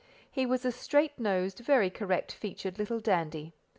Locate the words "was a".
0.47-0.71